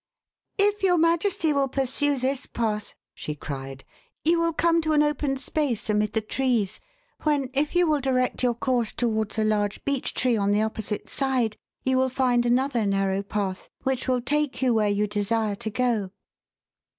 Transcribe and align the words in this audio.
"If 0.57 0.81
your 0.81 0.97
majesty 0.97 1.53
will 1.53 1.67
pursue 1.67 2.17
this 2.17 2.47
path," 2.47 2.95
she 3.13 3.35
cried, 3.35 3.83
"you 4.25 4.39
will 4.39 4.51
come 4.51 4.81
to 4.81 4.93
an 4.93 5.03
open 5.03 5.37
space 5.37 5.91
amid 5.91 6.13
the 6.13 6.21
trees, 6.21 6.79
when, 7.21 7.51
if 7.53 7.75
you 7.75 7.85
will 7.87 8.01
direct 8.01 8.41
your 8.41 8.55
course 8.55 8.93
towards 8.93 9.37
a 9.37 9.43
large 9.43 9.85
beech 9.85 10.15
tree 10.15 10.35
on 10.35 10.53
the 10.53 10.63
opposite 10.63 11.07
side, 11.07 11.55
you 11.83 11.99
will 11.99 12.09
find 12.09 12.47
another 12.47 12.87
narrow 12.87 13.21
path, 13.21 13.69
which 13.83 14.07
will 14.07 14.21
take 14.21 14.59
you 14.63 14.73
where 14.73 14.89
you 14.89 15.05
desire 15.05 15.53
to 15.57 15.69
go." 15.69 16.09